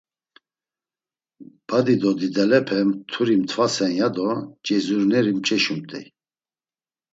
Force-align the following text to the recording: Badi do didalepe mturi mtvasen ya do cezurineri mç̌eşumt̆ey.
Badi 1.67 1.95
do 2.01 2.09
didalepe 2.19 2.77
mturi 2.89 3.35
mtvasen 3.41 3.91
ya 3.99 4.07
do 4.15 4.27
cezurineri 4.65 5.31
mç̌eşumt̆ey. 5.37 6.05